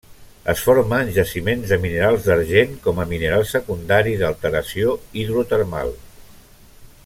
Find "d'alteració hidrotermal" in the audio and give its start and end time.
4.23-5.97